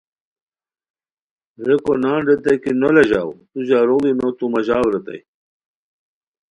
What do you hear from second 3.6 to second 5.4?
ژاروڑی نو مہ ژاؤ ریتائے